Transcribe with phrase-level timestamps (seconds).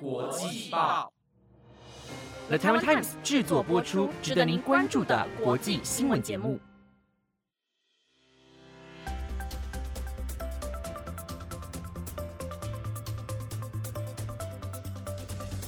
[0.00, 1.12] 国际报
[2.48, 6.58] ，The Taiwan Times 制作播出，值得您关注的国际新闻节目。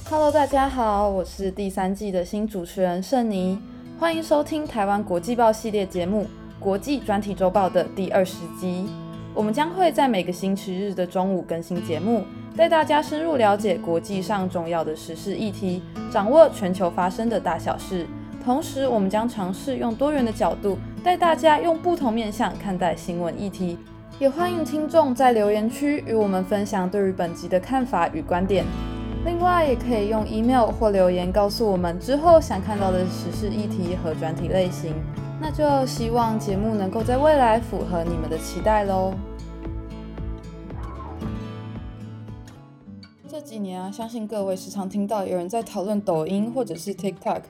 [0.09, 3.59] Hello，大家好，我是第三季的新主持人盛妮，
[3.99, 6.23] 欢迎收听台湾国际报系列节目
[6.59, 8.87] 《国际专题周报》的第二十集。
[9.33, 12.25] 我们将会在每个星期日的中午更新节目，
[12.57, 18.07] 带大家深入了解国际上重要的时事议题，掌握全球发生的大小事。
[18.43, 23.77] 同时，我们将尝试用多元的角度，带大家用不同面向看待新闻议题。
[24.17, 28.65] 也欢迎听众在留言区与我们分享对于本集的看法与观点。
[29.23, 34.95] 另外，也可以用 email 或留言告诉我们之后想看到的时事议题和专题类型。
[35.39, 39.13] 那就希望节目能够在未来符合你们的期待喽。
[43.39, 47.43] 这几年啊，相信各位时常听到有人在讨论抖音或者是 TikTok。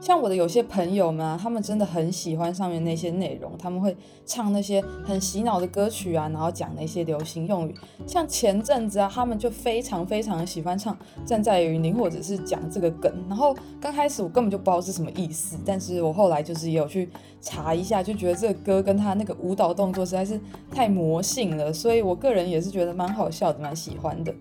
[0.00, 7.74] 像我的有些朋友们啊，他们真的很喜欢上面那些内容，他们会唱那些很洗脑的歌曲啊，然后讲那些流行用语。
[8.06, 10.94] 像前阵子啊，他们就非常非常喜欢唱
[11.26, 13.12] 《站在云林》，或者是讲这个梗。
[13.28, 17.10] 然后刚开始我根本就不知道是什么意思，但是我后来就是也有去
[17.42, 24.34] 查一下，就觉得这个歌跟他那个舞蹈动作实在是太魔性了，所以我个人也是觉得蛮好笑的，蛮喜欢的。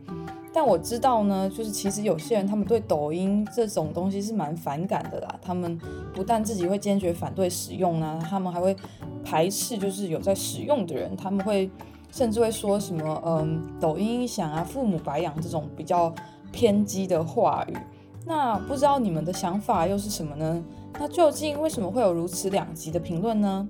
[0.54, 5.40] 但我知道呢，就是其实有些人他们对抖音这种东西是蛮反感的啦。
[5.42, 5.78] 他们
[6.14, 8.76] 不但自己会坚决反对使用呢，他们还会
[9.24, 11.16] 排斥就是有在使用的人。
[11.18, 11.70] 他们会
[12.12, 16.14] 甚至会说什么嗯，抖音影响啊，父母白养这种比较
[16.52, 17.76] 偏激的话语。
[18.26, 20.64] 那不知道你们的想法又是什么呢？
[21.00, 23.68] 那究竟为什么会有如此两极的评论呢？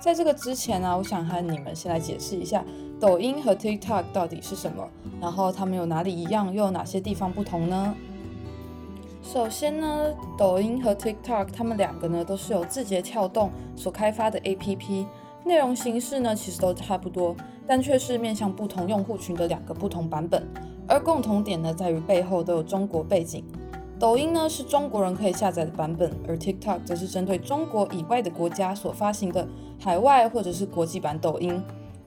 [0.00, 2.64] 在这个之前呢，我想和你们先来解释一下
[3.02, 4.88] 抖音和 TikTok 到底是什么，
[5.20, 7.96] 然后它们有哪里一样，又有哪些地方不同呢？
[9.24, 15.04] 首先呢，抖音和 TikTok 它们两个呢都是由字节跳动所开发的 APP，
[15.44, 17.34] 内容形式呢其实都差不多，
[17.66, 20.46] 但却是面向不同用户群的两个不同版本，
[20.86, 23.44] 而共同点呢在于背后都有中国背景。
[23.98, 29.48] 抖音呢是中国人可以下载的版本，而 TikTok 则是针对中国以外的国家所发行的
[29.80, 31.60] 海外或者是国际版抖音。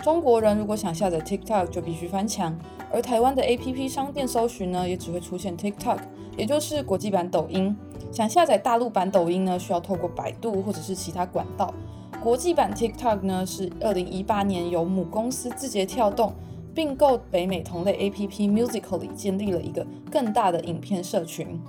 [0.06, 2.56] 中国人如果想下载 TikTok 就必须翻墙，
[2.94, 5.98] 而台湾的 APP 商店搜寻呢也只会出现 TikTok，
[6.38, 7.76] 也就是国际版抖音。
[8.12, 11.74] 想下载大陆版抖音呢需要透过百度或者是其他管道。
[12.22, 16.32] 国际版 TikTok 呢是二零一八年由母公司字节跳动
[16.76, 21.60] 并购北美同类 APP Musically 建立了一个更大的影片社群。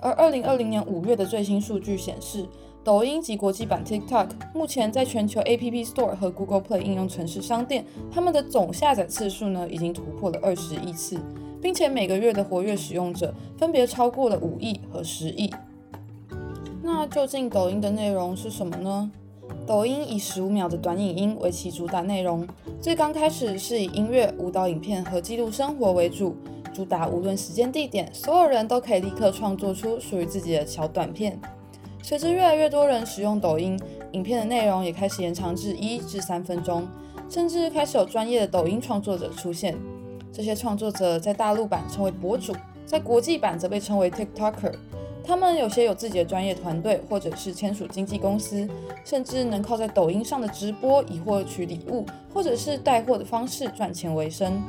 [0.00, 2.46] 而二零二零年五月的最新数据显示，
[2.84, 11.18] 抖音及国际版 TikTok 目前在全球 App Store 和 Google Play 应用程式商店，他们的总下载次数呢，已经突破了二十亿次，
[11.62, 15.50] 并且每个月的活跃使用者分别超过了五亿和十亿。
[16.82, 19.10] 那究竟抖音的内容是什么呢？
[19.66, 22.46] 抖音以十五秒的短影音为其主打内容，
[22.82, 26.36] 最刚开始是以音乐、舞蹈影片和记录生活为主。
[26.74, 31.40] 主打无论时间地点，所有人都可以立刻创作出属于自己的小短片。
[32.04, 33.80] 随着越来越多人使用抖音，
[34.12, 36.86] 影片的内容也开始延长至一至三分钟，
[37.30, 39.74] 甚至开始有专业的抖音创作者出现。
[40.30, 42.54] 这些创作者在大陆版称为博主，
[42.84, 44.74] 在国际版则被称为 TikToker。
[45.24, 48.68] 他们有些有自己的专业团队，或者是签署经纪公司，
[49.02, 52.04] 甚至能靠在抖音上的直播以获取礼物，
[52.34, 54.62] 或者是带货的方式赚钱为生。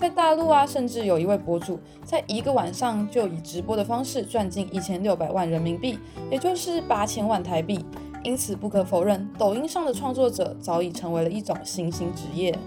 [0.00, 5.98] 在大陆啊，甚至有一位博主在一个晚上就以直播的方式赚进一千六百万人民币，
[6.30, 7.84] 也就是八千万台币。
[8.24, 12.58] 因此，不可否认，抖音上的创作者早已成为了一种新兴职业。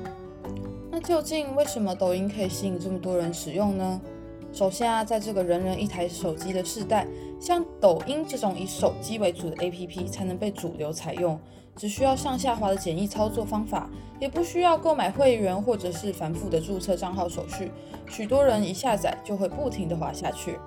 [0.91, 3.99] 那究竟为什么抖音可以吸引这么多人使用呢？
[4.51, 7.07] 首先啊，在这个人人一台手机的时代，
[7.39, 11.39] 像抖音这种以手机为主的 APP 才能被主流采用。
[11.75, 13.89] 只需要上下滑的简易操作方法，
[14.19, 17.71] 也不需要购买会员或者是繁复的注册账号手续，
[18.07, 20.57] 许多人一下载就会不停的滑下去。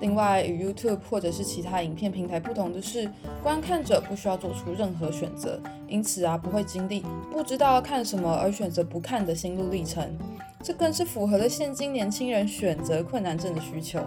[0.00, 3.10] 另外，与 YouTube 或者是其他影片平台不同的是，
[3.42, 10.16] 观看者不需要做出任何选择，因此啊不会经历不知道看什么而选择不看的心路历程。
[10.62, 14.00] 这更是符合了现今年轻人选择困难症的需求。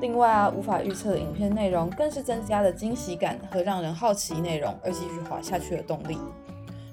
[0.00, 6.18] 另外啊，无法预测的影片内容更是增加了惊喜感和让人好奇内容而继续滑下去的动力。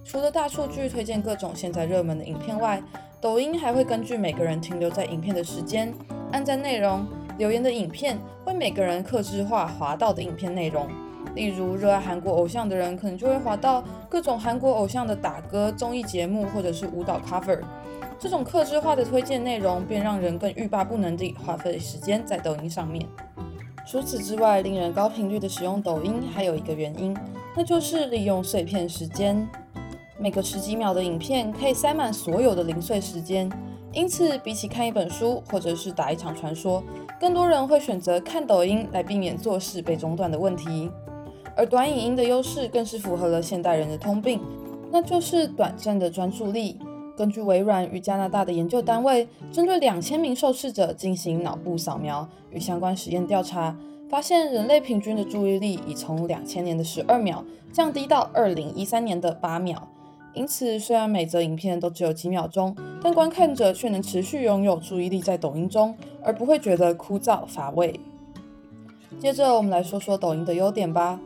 [0.05, 2.81] 除了大数据推荐各种现在热门的影片外，
[3.19, 5.93] 抖音还会根据每个人停留在影片的时间、
[6.31, 7.05] 按赞内容、
[7.37, 10.87] 留言的影片，为每个人克制化滑到的影片内容。
[11.35, 17.59] 例如，热爱韩国偶像的人可能就会滑到各种韩国偶像的打歌综艺节目或者是舞蹈 cover。
[18.23, 23.05] 这种克制化的推荐内容便让人更欲罢不能地花费时间在抖音上面。
[23.85, 27.13] 除此之外，令人高频率的使用抖音还有一个原因，
[27.53, 29.45] 那就是利用碎片时间。
[30.17, 33.51] 每个十几秒的影片可以塞满所有的零碎时间，
[33.91, 36.81] 因此比起看一本书或者是打一场传说，
[37.19, 40.89] 更多人会选择看抖音来避免做事被中断的问题。
[41.57, 44.39] 而短影音的优势更是符合了现代人的通病，
[44.89, 46.79] 那就是短暂的专注力。
[47.15, 53.75] 根据微软与加拿大的研究单位，针对两千名受试者进行脑部扫描与相关实验调查，
[54.09, 59.87] 发现人类平均的注意力已从两千年的十二秒降低到二零一三年的八秒。
[60.33, 67.99] 因此，虽然每则影片都只有几秒钟，但观看者却能持续拥有注意力在抖音中，而不会觉得枯燥乏味。
[69.19, 71.19] 接着，我们来说说抖音的优点吧。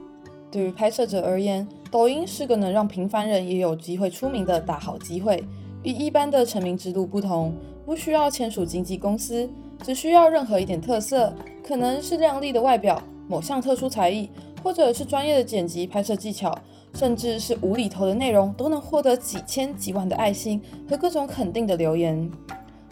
[0.52, 5.42] 对于拍摄者而言，抖音是个能让平凡人也有机会出名的大好机会。
[5.88, 7.56] 与一般的成名之路不同，
[7.86, 9.50] 不需要签署经纪公司，
[9.82, 11.34] 只需要任何一点特色，
[11.66, 14.30] 可能是靓丽的外表、某项特殊才艺，
[14.62, 16.54] 或者是专业的剪辑拍摄技巧，
[16.94, 22.30] 甚至是无厘头的内容，都能获得几千几万的爱心和各种肯定的留言。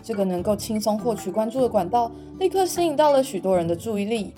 [0.01, 2.09] 这个能够轻松获取关注的管道，
[2.39, 4.33] 立刻吸引到了许多人的注意力。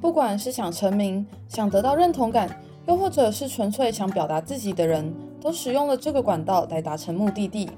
[0.00, 2.48] 不管是想成名、想得到认同感，
[2.86, 7.68] 又或者是纯粹想表达自己的人，都使用了这个管道来达成目的地。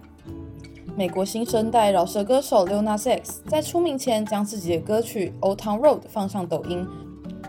[0.96, 6.86] 美国新生代饶舌歌手 Lil Nas X 在出名前将自己的歌曲《Old Town Road》放上抖音，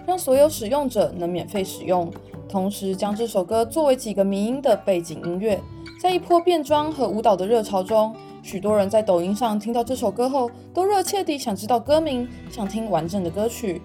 [0.08, 2.12] 让所有使用者能免费使用，
[2.50, 5.62] 同时将这首歌作为几个迷音的背景音乐。
[6.02, 13.82] 在一波变装和舞蹈的热潮中，许多人在抖音上听到这首歌后，都热切地想知道歌名，想听完整的歌曲。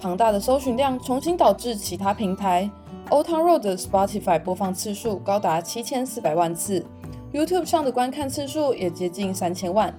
[0.00, 2.70] 庞大的搜寻量重新导致其他平台
[3.12, 6.84] 《Old Town Road》的 Spotify 播放次数高达七千四百万次
[7.32, 9.92] ，YouTube 上的观看次数也接近三千万。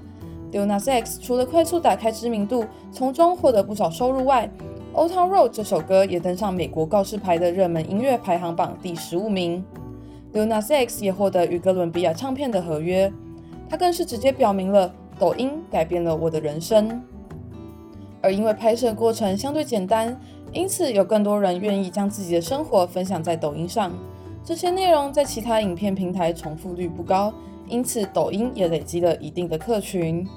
[0.54, 4.50] Lil Nas X 除了快速打开知名度，从中获得不少收入外，
[4.98, 9.64] 《Old Town Road》这首歌也登上美国告示牌的热门音乐排行榜第十五名。
[10.34, 13.12] Lil Nas X 也获得与哥伦比亚唱片的合约，
[13.70, 17.04] 他更是直接表明了抖音改变了我的人生。
[18.22, 20.20] 而因为拍摄过程相对简单，
[20.52, 23.92] 因此有更多人愿意将自己的生活分享在抖音上。
[24.44, 27.34] 这些内容在其他影片平台重复率不高，
[27.68, 30.28] 因此抖音也累积了一定的客群。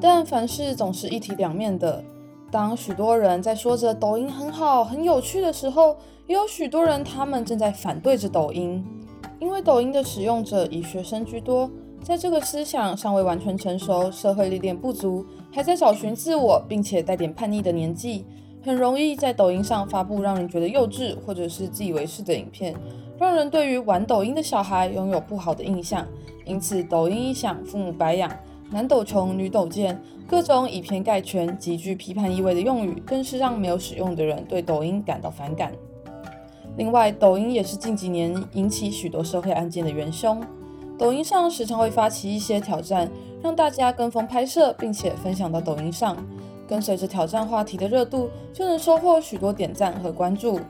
[0.00, 2.02] 但凡事总是一体两面的，
[2.50, 5.96] 当许多人在说着抖音很好、很有趣的时候，
[6.26, 8.84] 也有许多人他们正在反对着抖音，
[9.38, 11.70] 因为抖音的使用者以学生居多。
[12.02, 18.24] 在这个思想尚未完全成熟、社会历练不足、还在找寻自我，并且带点叛逆的年纪，
[18.64, 22.74] 很容易在抖音上发布让人觉得幼稚或者是自以为是的影片，
[23.18, 26.04] 让人对于玩抖音的小孩拥有不好的印象。
[26.46, 28.28] 因此，抖音一响，父母白养，
[28.70, 35.70] 男抖穷，女抖贱，各种以偏概全、极具批判意味的用语，更是让没有使用的人对抖音感到反感。
[36.76, 40.40] 另外，抖音也是近几年引起许多社会案件的元凶。
[41.00, 43.10] 抖音上时常会发起一些挑战，
[43.42, 46.14] 让大家跟风拍摄，并且分享到抖音上。
[46.68, 50.60] 跟随着挑战话题的热度，就能收获许多点赞和关注。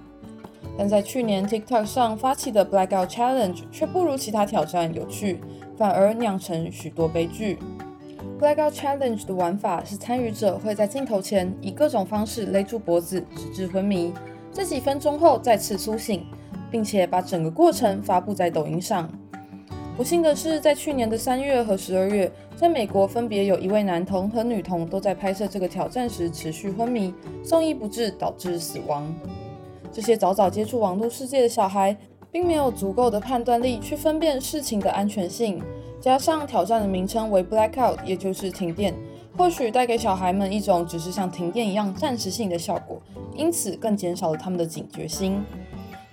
[0.78, 5.40] 但在去年 TikTok 上发起的 Blackout Challenge 却不如其他挑战有趣，
[5.76, 7.58] 反而酿成许多悲剧。
[8.38, 14.14] Blackout Challenge 的玩法是参与者会在镜头前以各种方式勒住脖子，直至昏迷，
[14.52, 16.24] 在几分钟后再次苏醒，
[16.70, 19.10] 并且把整个过程发布在抖音上。
[20.00, 27.12] 不幸的是，在去年的三月和十二月，在美国分别有一位男童和女童都在拍摄这个挑战时持续昏迷，
[27.44, 29.14] 送医不治，导致死亡。
[29.92, 31.94] 这些早早接触网络世界的小孩，
[32.32, 35.62] 并没有足够的判断力去分辨事情的安全性，
[36.00, 38.94] 加上挑战的名称为 Blackout，也就是停电，
[39.36, 42.98] 或许带给小孩们一种只是像停电一样暂时性的效果，
[43.36, 45.44] 因此更减少了他们的警觉心。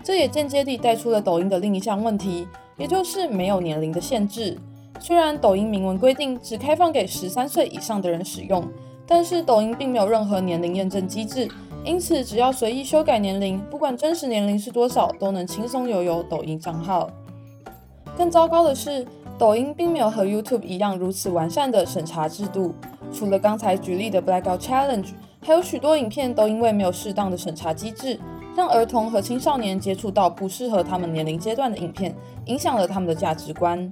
[0.03, 2.45] 这也间接地带出了抖音的另一项问题。
[2.77, 4.57] 也就是没有年龄的限制。
[4.99, 8.67] 虽然抖音明文规定只开放给十三岁以上的人使用，
[9.05, 11.47] 但是抖音并没有任何年龄验证机制，
[11.83, 17.09] 因此只要随意修改年龄，不管真实年龄是多少，都能轻松拥有抖音账号。
[18.17, 19.05] 更糟糕的是，
[19.37, 22.73] 抖音并没有和 YouTube 一样如此完善的审查制度。
[23.13, 25.07] 除了刚才举例的 Blackout Challenge，
[25.41, 28.19] 还有许多影片都因为没有适当的审查机制。
[28.55, 32.15] 让儿童和青少年接触到不适合他们年龄阶段的影片，
[32.47, 33.91] 影响了他们的价值观。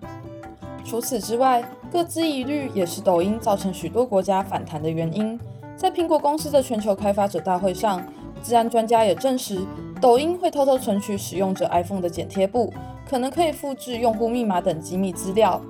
[0.84, 5.40] 除此之外，各自疑虑也是抖音造成许多国家反弹的原因。
[5.76, 8.02] 在苹果公司的全球开发者大会上，
[8.44, 9.60] 治安专家也证实，
[10.00, 12.72] 抖音会偷偷存取使用者 iPhone 的剪贴簿，
[13.10, 15.62] 可能可以复制用户密码等机密资料。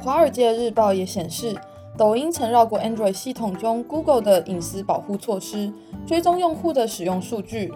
[0.02, 1.56] 《华尔街日报》也显示，
[1.96, 5.72] 抖音曾绕过 Android 系统中 Google 的隐私保护措施，
[6.06, 7.72] 追踪用户的使用数据。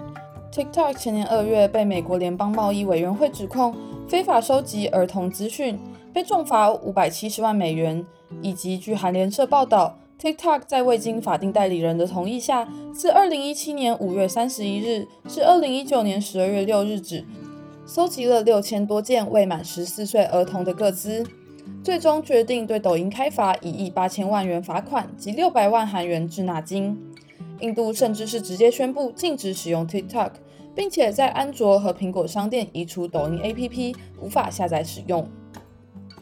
[0.52, 3.74] TikTok 前年二月被美国联邦贸易委员会指控
[4.06, 5.78] 非法收集儿童资讯，
[6.12, 8.04] 被重罚五百七十万美元。
[8.42, 17.24] 以及据韩联社报道，TikTok 在未经法定代理人的同意下，自二零一七年五月三十一日至二零一九年十二月六日止，
[17.86, 21.24] 搜集了六千多件未满十四岁儿童的个资，
[21.82, 27.00] 最终决定对抖音开罚一亿八千万元罚款及六百万韩元滞纳金。
[27.60, 30.30] 印度甚至是直接宣布禁止使用 TikTok。
[30.74, 35.26] 并且在安卓和苹果商店移除抖音 APP，无法下载使用。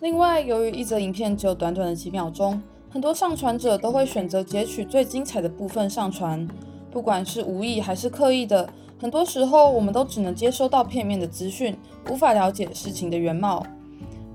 [0.01, 6.47] 另外，由于一则影片只有短短的几秒钟，很多上传者都会选择截取最精彩的部分上传。
[6.91, 8.69] 不管是无意还是刻意的，
[9.01, 11.77] 很多时候我们都只能接收到片面的资讯，
[12.11, 13.65] 无法了解事情的原貌。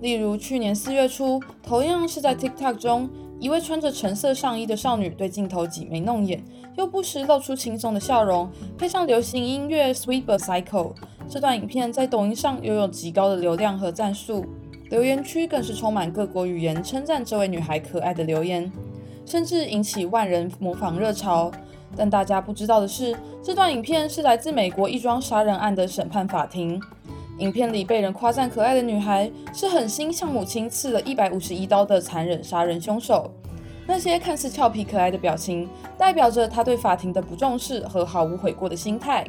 [0.02, 3.10] 例如，去年四月初，同样是在 TikTok 中。
[3.40, 6.44] 一位穿着橙色上衣的少女对镜头挤眉弄眼，
[6.76, 10.94] 又不时露出轻松的笑容，配上流行音乐《Sweet But Cycle》。
[11.30, 14.46] 这段影片在抖音上拥有极高的流量和赞数，
[14.90, 18.72] 留言区更是充满各国语言称赞这位女孩可爱的留言，
[19.26, 21.52] 甚至引起万人模仿热潮。
[21.96, 26.82] 但大家不知道的是，这段影片是来自美国一桩杀人案的审判法庭。
[27.40, 33.30] 影片里被人夸赞可爱的女孩，是狠心向母亲刺了一百五十一刀的残忍杀人凶手。
[33.86, 39.24] 那些看似俏皮可爱的表情，代表着她对法庭的不重视和毫无悔过的心态。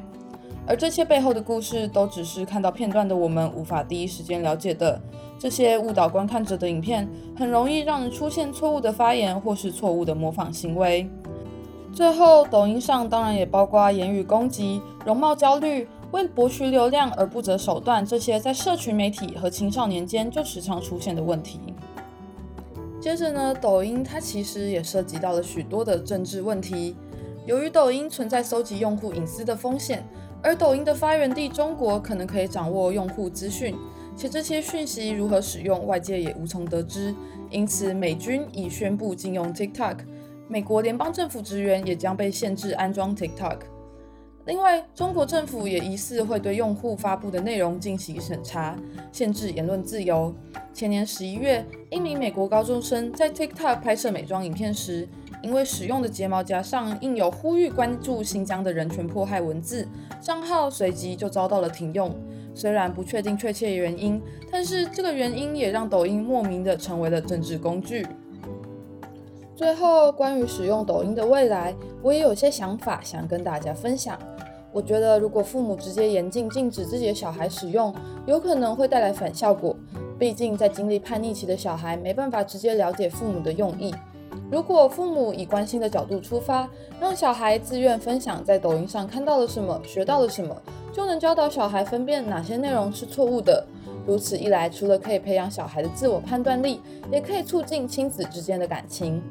[0.67, 4.99] 而这些背后的故事，都只是看到片段的我们无法第一时间了解的。
[5.39, 11.09] 这些误导观看者的影片，很容易让人出现错误的发言或是错误的模仿行为。
[11.93, 15.87] 最后，抖音上当然也包括言语攻击、容貌焦虑。
[16.11, 21.61] 为博取流量而不择手段，这些在社群媒体和青少年间就时常出现的问题。
[23.01, 26.97] 接着呢，抖音它其实也涉及到了许多的政治问题。
[27.47, 30.05] 由于抖音存在搜集用户隐私的风险，
[30.43, 33.75] 而抖音的发源地中国可能可以掌握用户资讯，
[34.17, 37.15] 且这些讯息如何使用，外界也无从得知。
[37.51, 39.99] 因此，美军已宣布禁用 TikTok，
[40.49, 43.59] 美国联邦政府职员也将被限制安装 TikTok。
[44.49, 48.75] 另外，中国政府也疑似会对用户发布的内容进行审查，
[49.13, 50.35] 限制言论自由。
[50.73, 55.07] 前年十一月，一名美国高中生在 TikTok 拍摄美妆影片时，
[55.43, 59.87] 因为使用的睫毛夹上印有呼吁关注新疆的人权迫害文字，
[60.19, 62.11] 账号随即就遭到了停用。
[62.55, 64.19] 虽然不确定确切原因，
[64.51, 68.07] 但是这个原因也让抖音莫名的成为了政治工具。
[69.55, 74.19] 最后，关于使用抖音的未来，我也有些想法想跟大家分享。
[74.73, 77.95] 我觉得，如果父母直接严禁禁止自己的小孩使用，
[78.27, 79.75] 有可能会带来反效果。
[80.19, 83.95] 毕竟，在经历叛逆期的小孩没办法直接了解父母的用意。
[84.51, 86.69] 如果父母以关心的角度出发，
[87.01, 90.55] 让小孩自愿分享在抖音上看到了什么、学到了什么，
[90.93, 93.65] 就能教导小孩分辨哪些内容是错误的。
[94.07, 96.81] 如此一来，除了可以培养小孩的自我判断力，
[97.13, 99.23] 也可以促进亲子之间的感情。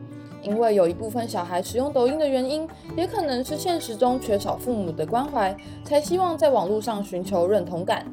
[0.47, 8.05] 因为有一部分小孩使用抖音的原因，也可能是现实中缺少父母的关怀，才希望在网络上寻求认同感。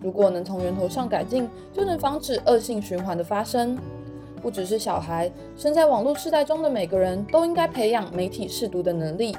[0.00, 3.76] 如果能从源头上改进，就能防止恶性循环的发生。
[4.40, 9.36] 不只是小孩，生在网络世代中的每个人都应该培养媒体试读的能力。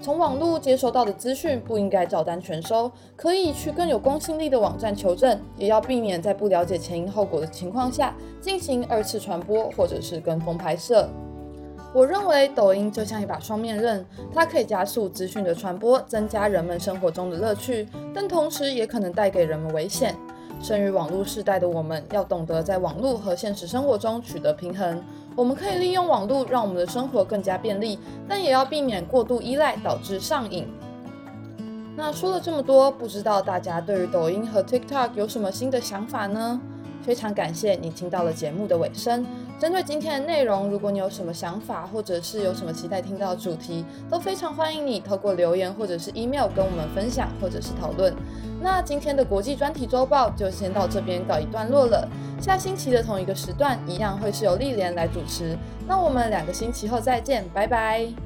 [0.00, 11.08] 从网络接收到的资讯不应该照单全收，可以去更有公信力的网站求证，也要避免在不了解前因后果的情况下进行二次传播或者是跟风拍摄。
[11.92, 20.14] 我认为抖音就像一把双面刃，它可以加速资讯的传播，增加人们生活中的乐趣，但同时也可能带给人们危险。
[20.60, 25.02] 生于网络时代的我们，要懂得在网络和现实生活中取得平衡。
[25.34, 30.66] 我们可以利用网络让我们的生活更加便利，但也要避免过度依赖，导致上瘾。
[31.94, 36.60] 那说了这么多，不知道大家对于抖音和 TikTok 有什么新的想法呢？
[37.06, 39.24] 非常感谢你听到了节目的尾声。
[39.60, 48.12] 针对今天的内容，如果你有什么想法，或者是有什么期待听到的主题，都非常欢迎你透过留言或者是 email 跟我们分享或者是讨论。
[48.60, 52.08] 那今天的国际专题周报就先到这边告一段落了。
[52.40, 55.56] 下星期的同一个时段，一样会是由丽莲来主持。
[55.86, 58.25] 那我们两个星期后再见，拜拜。